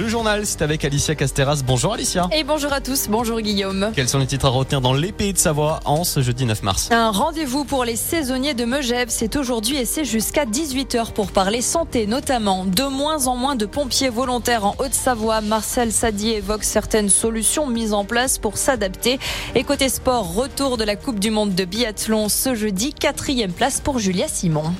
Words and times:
Le 0.00 0.08
journal, 0.08 0.46
c'est 0.46 0.62
avec 0.62 0.82
Alicia 0.82 1.14
Casteras. 1.14 1.60
Bonjour 1.62 1.92
Alicia. 1.92 2.26
Et 2.32 2.42
bonjour 2.42 2.72
à 2.72 2.80
tous, 2.80 3.08
bonjour 3.10 3.38
Guillaume. 3.42 3.92
Quels 3.94 4.08
sont 4.08 4.18
les 4.18 4.26
titres 4.26 4.46
à 4.46 4.48
retenir 4.48 4.80
dans 4.80 4.94
les 4.94 5.12
pays 5.12 5.34
de 5.34 5.38
Savoie 5.38 5.80
en 5.84 6.04
ce 6.04 6.22
jeudi 6.22 6.46
9 6.46 6.62
mars? 6.62 6.88
Un 6.90 7.10
rendez-vous 7.10 7.64
pour 7.64 7.84
les 7.84 7.96
saisonniers 7.96 8.54
de 8.54 8.64
Megève, 8.64 9.08
c'est 9.10 9.36
aujourd'hui 9.36 9.76
et 9.76 9.84
c'est 9.84 10.06
jusqu'à 10.06 10.46
18h 10.46 11.12
pour 11.12 11.32
parler 11.32 11.60
santé 11.60 12.06
notamment. 12.06 12.64
De 12.64 12.84
moins 12.84 13.26
en 13.26 13.36
moins 13.36 13.56
de 13.56 13.66
pompiers 13.66 14.08
volontaires 14.08 14.64
en 14.64 14.74
Haute-Savoie. 14.78 15.42
Marcel 15.42 15.92
Sadier 15.92 16.38
évoque 16.38 16.64
certaines 16.64 17.10
solutions 17.10 17.66
mises 17.66 17.92
en 17.92 18.06
place 18.06 18.38
pour 18.38 18.56
s'adapter. 18.56 19.18
Et 19.54 19.64
côté 19.64 19.90
sport, 19.90 20.32
retour 20.32 20.78
de 20.78 20.84
la 20.84 20.96
Coupe 20.96 21.20
du 21.20 21.30
Monde 21.30 21.54
de 21.54 21.66
biathlon 21.66 22.30
ce 22.30 22.54
jeudi, 22.54 22.94
quatrième 22.94 23.52
place 23.52 23.82
pour 23.82 23.98
Julia 23.98 24.28
Simon. 24.28 24.72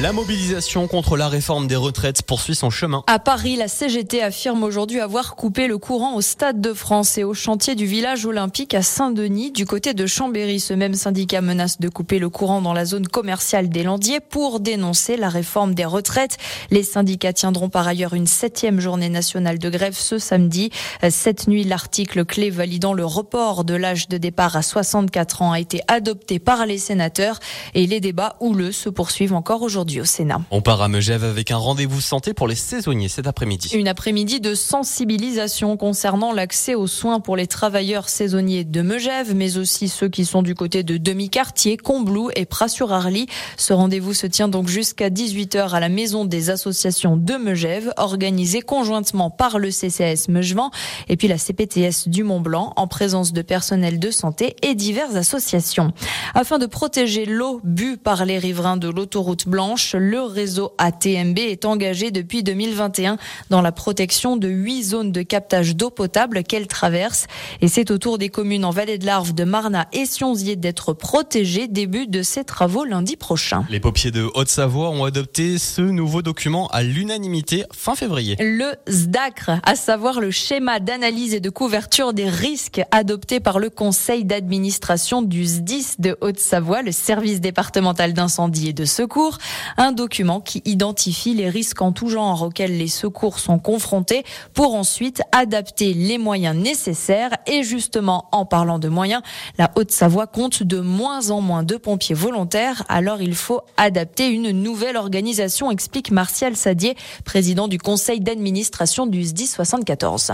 La 0.00 0.14
mobilisation 0.14 0.88
contre 0.88 1.18
la 1.18 1.28
réforme 1.28 1.66
des 1.66 1.76
retraites 1.76 2.22
poursuit 2.22 2.54
son 2.54 2.70
chemin. 2.70 3.04
À 3.08 3.18
Paris, 3.18 3.56
la 3.56 3.68
CGT 3.68 4.22
affirme 4.22 4.62
aujourd'hui 4.62 5.00
avoir 5.00 5.36
coupé 5.36 5.66
le 5.66 5.76
courant 5.76 6.14
au 6.14 6.22
Stade 6.22 6.62
de 6.62 6.72
France 6.72 7.18
et 7.18 7.24
au 7.24 7.34
chantier 7.34 7.74
du 7.74 7.84
village 7.84 8.24
olympique 8.24 8.72
à 8.72 8.80
Saint-Denis. 8.80 9.50
Du 9.50 9.66
côté 9.66 9.92
de 9.92 10.06
Chambéry, 10.06 10.60
ce 10.60 10.72
même 10.72 10.94
syndicat 10.94 11.42
menace 11.42 11.78
de 11.78 11.90
couper 11.90 12.18
le 12.18 12.30
courant 12.30 12.62
dans 12.62 12.72
la 12.72 12.86
zone 12.86 13.06
commerciale 13.06 13.68
des 13.68 13.82
Landiers 13.82 14.20
pour 14.20 14.60
dénoncer 14.60 15.18
la 15.18 15.28
réforme 15.28 15.74
des 15.74 15.84
retraites. 15.84 16.38
Les 16.70 16.84
syndicats 16.84 17.34
tiendront 17.34 17.68
par 17.68 17.86
ailleurs 17.86 18.14
une 18.14 18.26
septième 18.26 18.80
journée 18.80 19.10
nationale 19.10 19.58
de 19.58 19.68
grève 19.68 19.94
ce 19.94 20.16
samedi. 20.16 20.70
Cette 21.10 21.48
nuit, 21.48 21.64
l'article 21.64 22.24
clé 22.24 22.48
validant 22.48 22.94
le 22.94 23.04
report 23.04 23.64
de 23.64 23.74
l'âge 23.74 24.08
de 24.08 24.16
départ 24.16 24.56
à 24.56 24.62
64 24.62 25.42
ans 25.42 25.52
a 25.52 25.60
été 25.60 25.82
adopté 25.86 26.38
par 26.38 26.64
les 26.64 26.78
sénateurs 26.78 27.40
et 27.74 27.86
les 27.86 28.00
débats 28.00 28.36
houleux 28.40 28.72
se 28.72 28.88
poursuivent 28.88 29.34
encore 29.34 29.60
aujourd'hui 29.60 29.81
au 30.00 30.04
Sénat. 30.04 30.40
On 30.50 30.60
part 30.60 30.82
à 30.82 30.88
Megève 30.88 31.24
avec 31.24 31.50
un 31.50 31.56
rendez-vous 31.56 32.00
santé 32.00 32.34
pour 32.34 32.48
les 32.48 32.54
saisonniers 32.54 33.08
cet 33.08 33.26
après-midi. 33.26 33.70
Une 33.74 33.88
après-midi 33.88 34.40
de 34.40 34.54
sensibilisation 34.54 35.76
concernant 35.76 36.32
l'accès 36.32 36.74
aux 36.74 36.86
soins 36.86 37.20
pour 37.20 37.36
les 37.36 37.46
travailleurs 37.46 38.08
saisonniers 38.08 38.64
de 38.64 38.82
Megève, 38.82 39.34
mais 39.34 39.58
aussi 39.58 39.88
ceux 39.88 40.08
qui 40.08 40.24
sont 40.24 40.42
du 40.42 40.54
côté 40.54 40.82
de 40.82 40.96
Demi-Quartier, 40.96 41.76
Combloux 41.76 42.30
et 42.36 42.46
Pras-sur-Arly. 42.46 43.26
Ce 43.56 43.72
rendez-vous 43.72 44.14
se 44.14 44.26
tient 44.26 44.48
donc 44.48 44.68
jusqu'à 44.68 45.10
18h 45.10 45.70
à 45.70 45.80
la 45.80 45.88
maison 45.88 46.24
des 46.24 46.50
associations 46.50 47.16
de 47.16 47.34
Megève, 47.34 47.92
organisée 47.96 48.62
conjointement 48.62 49.30
par 49.30 49.58
le 49.58 49.70
CCS 49.70 50.28
Meugevent 50.28 50.70
et 51.08 51.16
puis 51.16 51.28
la 51.28 51.38
CPTS 51.38 52.08
du 52.08 52.22
Mont-Blanc 52.22 52.72
en 52.76 52.86
présence 52.86 53.32
de 53.32 53.42
personnel 53.42 53.98
de 53.98 54.10
santé 54.10 54.56
et 54.62 54.74
diverses 54.74 55.16
associations. 55.16 55.92
Afin 56.34 56.58
de 56.58 56.66
protéger 56.66 57.26
l'eau 57.26 57.60
bue 57.64 57.96
par 57.96 58.24
les 58.24 58.38
riverains 58.38 58.76
de 58.76 58.88
l'autoroute 58.88 59.48
blanche, 59.48 59.71
le 59.94 60.22
réseau 60.22 60.72
ATMB 60.78 61.38
est 61.38 61.64
engagé 61.64 62.10
depuis 62.10 62.42
2021 62.42 63.16
dans 63.50 63.62
la 63.62 63.72
protection 63.72 64.36
de 64.36 64.48
huit 64.48 64.82
zones 64.82 65.12
de 65.12 65.22
captage 65.22 65.76
d'eau 65.76 65.90
potable 65.90 66.42
qu'elle 66.42 66.66
traverse. 66.66 67.26
Et 67.60 67.68
c'est 67.68 67.90
au 67.90 67.98
tour 67.98 68.18
des 68.18 68.28
communes 68.28 68.64
en 68.64 68.70
Vallée 68.70 68.98
de 68.98 69.06
l'Arve, 69.06 69.34
de 69.34 69.44
Marna 69.44 69.88
et 69.92 70.06
Sionzier 70.06 70.56
d'être 70.56 70.92
protégées. 70.92 71.68
Début 71.68 72.06
de 72.06 72.22
ces 72.22 72.44
travaux 72.44 72.84
lundi 72.84 73.16
prochain. 73.16 73.64
Les 73.70 73.80
pompiers 73.80 74.10
de 74.10 74.28
Haute-Savoie 74.34 74.90
ont 74.90 75.04
adopté 75.04 75.58
ce 75.58 75.82
nouveau 75.82 76.22
document 76.22 76.68
à 76.68 76.82
l'unanimité 76.82 77.64
fin 77.72 77.94
février. 77.94 78.36
Le 78.38 78.74
SDACR, 78.86 79.60
à 79.62 79.74
savoir 79.74 80.20
le 80.20 80.30
schéma 80.30 80.80
d'analyse 80.80 81.34
et 81.34 81.40
de 81.40 81.50
couverture 81.50 82.12
des 82.12 82.28
risques 82.28 82.82
adopté 82.90 83.40
par 83.40 83.58
le 83.58 83.70
conseil 83.70 84.24
d'administration 84.24 85.22
du 85.22 85.44
SDIS 85.44 85.94
de 85.98 86.16
Haute-Savoie, 86.20 86.82
le 86.82 86.92
service 86.92 87.40
départemental 87.40 88.12
d'incendie 88.12 88.68
et 88.68 88.72
de 88.72 88.84
secours. 88.84 89.38
Un 89.76 89.92
document 89.92 90.40
qui 90.40 90.62
identifie 90.64 91.34
les 91.34 91.48
risques 91.48 91.82
en 91.82 91.92
tout 91.92 92.08
genre 92.08 92.42
auxquels 92.42 92.76
les 92.76 92.88
secours 92.88 93.38
sont 93.38 93.58
confrontés 93.58 94.24
pour 94.54 94.74
ensuite 94.74 95.22
adapter 95.32 95.94
les 95.94 96.18
moyens 96.18 96.56
nécessaires. 96.56 97.30
Et 97.46 97.62
justement, 97.62 98.28
en 98.32 98.44
parlant 98.44 98.78
de 98.78 98.88
moyens, 98.88 99.22
la 99.58 99.70
Haute-Savoie 99.76 100.26
compte 100.26 100.62
de 100.62 100.80
moins 100.80 101.30
en 101.30 101.40
moins 101.40 101.62
de 101.62 101.76
pompiers 101.76 102.14
volontaires. 102.14 102.84
Alors 102.88 103.22
il 103.22 103.34
faut 103.34 103.60
adapter 103.76 104.28
une 104.28 104.50
nouvelle 104.50 104.96
organisation, 104.96 105.70
explique 105.70 106.10
Martial 106.10 106.56
Sadier, 106.56 106.96
président 107.24 107.68
du 107.68 107.78
conseil 107.78 108.20
d'administration 108.20 109.06
du 109.06 109.22
SDI 109.22 109.46
74. 109.46 110.32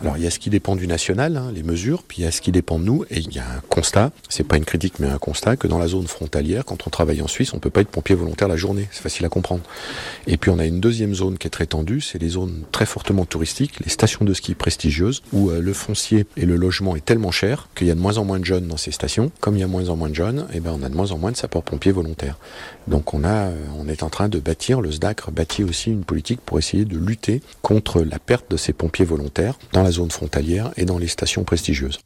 Alors 0.00 0.16
il 0.16 0.24
y 0.24 0.26
a 0.26 0.30
ce 0.30 0.38
qui 0.38 0.48
dépend 0.48 0.76
du 0.76 0.86
national, 0.86 1.36
hein, 1.36 1.52
les 1.54 1.62
mesures, 1.62 2.02
puis 2.02 2.18
il 2.18 2.24
y 2.24 2.26
a 2.26 2.30
ce 2.30 2.40
qui 2.40 2.52
dépend 2.52 2.78
de 2.78 2.84
nous, 2.84 3.04
et 3.10 3.18
il 3.18 3.34
y 3.34 3.38
a 3.38 3.44
un 3.44 3.60
constat, 3.68 4.12
c'est 4.30 4.44
pas 4.44 4.56
une 4.56 4.64
critique 4.64 4.94
mais 4.98 5.08
un 5.08 5.18
constat, 5.18 5.56
que 5.56 5.66
dans 5.66 5.78
la 5.78 5.88
zone 5.88 6.06
frontalière, 6.06 6.64
quand 6.64 6.86
on 6.86 6.90
travaille 6.90 7.20
en 7.20 7.28
Suisse, 7.28 7.52
on 7.52 7.58
peut 7.58 7.68
pas 7.68 7.82
être 7.82 7.90
pompier 7.90 8.14
volontaire 8.14 8.48
la 8.48 8.56
journée, 8.56 8.88
c'est 8.92 9.02
facile 9.02 9.26
à 9.26 9.28
comprendre. 9.28 9.62
Et 10.26 10.38
puis 10.38 10.50
on 10.50 10.58
a 10.58 10.64
une 10.64 10.80
deuxième 10.80 11.14
zone 11.14 11.36
qui 11.36 11.46
est 11.46 11.50
très 11.50 11.66
tendue, 11.66 12.00
c'est 12.00 12.18
les 12.18 12.30
zones 12.30 12.62
très 12.72 12.86
fortement 12.86 13.26
touristiques, 13.26 13.80
les 13.80 13.90
stations 13.90 14.24
de 14.24 14.32
ski 14.32 14.54
prestigieuses, 14.54 15.22
où 15.32 15.50
euh, 15.50 15.60
le 15.60 15.72
foncier 15.74 16.24
et 16.36 16.46
le 16.46 16.56
logement 16.56 16.96
est 16.96 17.04
tellement 17.04 17.30
cher 17.30 17.68
qu'il 17.74 17.86
y 17.86 17.90
a 17.90 17.94
de 17.94 18.00
moins 18.00 18.16
en 18.16 18.24
moins 18.24 18.38
de 18.38 18.44
jeunes 18.44 18.68
dans 18.68 18.78
ces 18.78 18.92
stations. 18.92 19.30
Comme 19.40 19.56
il 19.56 19.60
y 19.60 19.64
a 19.64 19.66
moins 19.66 19.90
en 19.90 19.96
moins 19.96 20.08
de 20.08 20.14
jeunes, 20.14 20.46
et 20.52 20.56
eh 20.56 20.60
ben 20.60 20.74
on 20.78 20.82
a 20.82 20.88
de 20.88 20.94
moins 20.94 21.12
en 21.12 21.18
moins 21.18 21.32
de 21.32 21.36
sapeurs-pompiers 21.36 21.92
volontaires. 21.92 22.38
Donc 22.88 23.12
on 23.12 23.22
a, 23.24 23.48
euh, 23.48 23.56
on 23.78 23.86
est 23.86 24.02
en 24.02 24.08
train 24.08 24.28
de 24.28 24.38
bâtir, 24.38 24.80
le 24.80 24.90
SDACR 24.90 25.30
bâtit 25.30 25.62
aussi 25.62 25.90
une 25.90 26.04
politique 26.04 26.40
pour 26.40 26.58
essayer 26.58 26.84
de 26.84 26.96
lutter 26.96 27.42
contre 27.60 28.00
la 28.02 28.18
perte 28.18 28.50
de 28.50 28.56
ces 28.56 28.72
pompiers 28.72 29.04
volontaires 29.04 29.58
dans 29.72 29.82
la 29.82 29.89
zone 29.90 30.10
frontalière 30.10 30.72
et 30.76 30.84
dans 30.84 30.98
les 30.98 31.08
stations 31.08 31.44
prestigieuses. 31.44 32.00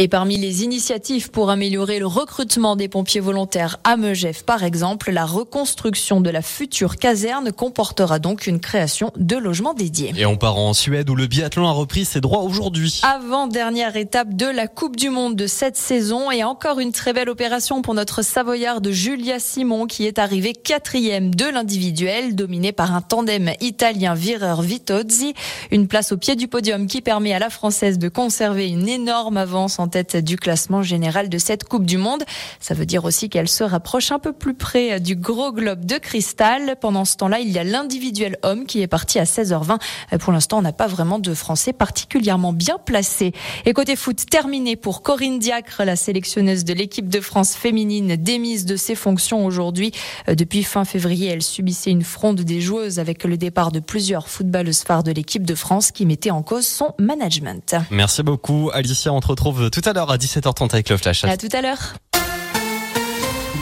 Et 0.00 0.06
parmi 0.06 0.36
les 0.36 0.62
initiatives 0.62 1.28
pour 1.28 1.50
améliorer 1.50 1.98
le 1.98 2.06
recrutement 2.06 2.76
des 2.76 2.86
pompiers 2.86 3.18
volontaires 3.18 3.80
à 3.82 3.96
Megève, 3.96 4.44
par 4.44 4.62
exemple, 4.62 5.10
la 5.10 5.26
reconstruction 5.26 6.20
de 6.20 6.30
la 6.30 6.40
future 6.40 6.98
caserne 6.98 7.50
comportera 7.50 8.20
donc 8.20 8.46
une 8.46 8.60
création 8.60 9.10
de 9.16 9.34
logements 9.34 9.74
dédiés. 9.74 10.12
Et 10.16 10.24
on 10.24 10.36
part 10.36 10.56
en 10.56 10.72
Suède 10.72 11.10
où 11.10 11.16
le 11.16 11.26
biathlon 11.26 11.66
a 11.66 11.72
repris 11.72 12.04
ses 12.04 12.20
droits 12.20 12.42
aujourd'hui. 12.42 13.00
Avant-dernière 13.02 13.96
étape 13.96 14.34
de 14.34 14.46
la 14.46 14.68
Coupe 14.68 14.94
du 14.94 15.10
Monde 15.10 15.34
de 15.34 15.48
cette 15.48 15.76
saison 15.76 16.30
et 16.30 16.44
encore 16.44 16.78
une 16.78 16.92
très 16.92 17.12
belle 17.12 17.28
opération 17.28 17.82
pour 17.82 17.94
notre 17.94 18.22
Savoyarde 18.22 18.88
Julia 18.92 19.40
Simon 19.40 19.88
qui 19.88 20.06
est 20.06 20.20
arrivée 20.20 20.52
quatrième 20.52 21.34
de 21.34 21.46
l'individuel 21.46 22.36
dominé 22.36 22.70
par 22.70 22.94
un 22.94 23.00
tandem 23.00 23.50
italien 23.60 24.14
Vireur-Vitozzi. 24.14 25.34
Une 25.72 25.88
place 25.88 26.12
au 26.12 26.16
pied 26.16 26.36
du 26.36 26.46
podium 26.46 26.86
qui 26.86 27.00
permet 27.00 27.34
à 27.34 27.40
la 27.40 27.50
Française 27.50 27.98
de 27.98 28.08
conserver 28.08 28.68
une 28.68 28.88
énorme 28.88 29.38
avance 29.38 29.80
en 29.88 29.90
tête 29.90 30.18
du 30.18 30.36
classement 30.36 30.82
général 30.82 31.30
de 31.30 31.38
cette 31.38 31.64
Coupe 31.64 31.86
du 31.86 31.96
Monde. 31.96 32.22
Ça 32.60 32.74
veut 32.74 32.84
dire 32.84 33.06
aussi 33.06 33.30
qu'elle 33.30 33.48
se 33.48 33.64
rapproche 33.64 34.12
un 34.12 34.18
peu 34.18 34.34
plus 34.34 34.52
près 34.52 35.00
du 35.00 35.16
gros 35.16 35.50
globe 35.50 35.86
de 35.86 35.96
cristal. 35.96 36.76
Pendant 36.78 37.06
ce 37.06 37.16
temps-là, 37.16 37.38
il 37.40 37.48
y 37.48 37.58
a 37.58 37.64
l'individuel 37.64 38.36
homme 38.42 38.66
qui 38.66 38.82
est 38.82 38.86
parti 38.86 39.18
à 39.18 39.24
16h20. 39.24 39.78
Pour 40.18 40.34
l'instant, 40.34 40.58
on 40.58 40.62
n'a 40.62 40.74
pas 40.74 40.88
vraiment 40.88 41.18
de 41.18 41.32
Français 41.32 41.72
particulièrement 41.72 42.52
bien 42.52 42.76
placés. 42.76 43.32
Et 43.64 43.72
côté 43.72 43.96
foot, 43.96 44.26
terminé 44.30 44.76
pour 44.76 45.00
Corinne 45.00 45.38
Diacre, 45.38 45.84
la 45.86 45.96
sélectionneuse 45.96 46.64
de 46.64 46.74
l'équipe 46.74 47.08
de 47.08 47.22
France 47.22 47.54
féminine 47.54 48.16
démise 48.16 48.66
de 48.66 48.76
ses 48.76 48.94
fonctions 48.94 49.46
aujourd'hui. 49.46 49.92
Depuis 50.26 50.64
fin 50.64 50.84
février, 50.84 51.28
elle 51.28 51.42
subissait 51.42 51.92
une 51.92 52.04
fronde 52.04 52.42
des 52.42 52.60
joueuses 52.60 52.98
avec 52.98 53.24
le 53.24 53.38
départ 53.38 53.72
de 53.72 53.80
plusieurs 53.80 54.28
footballeuses 54.28 54.82
phares 54.82 55.02
de 55.02 55.12
l'équipe 55.12 55.46
de 55.46 55.54
France 55.54 55.92
qui 55.92 56.04
mettaient 56.04 56.30
en 56.30 56.42
cause 56.42 56.66
son 56.66 56.92
management. 56.98 57.74
Merci 57.90 58.22
beaucoup 58.22 58.68
Alicia, 58.74 59.14
on 59.14 59.20
te 59.20 59.28
retrouve 59.28 59.67
tout 59.70 59.82
à 59.84 59.92
l'heure 59.92 60.10
à 60.10 60.16
17h30 60.16 60.72
avec 60.72 60.88
le 60.88 60.96
Flash. 60.96 61.24
À 61.24 61.36
tout 61.36 61.48
à 61.52 61.60
l'heure. 61.60 61.94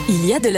Il 0.09 0.25
y 0.25 0.33
a 0.33 0.39
de 0.39 0.49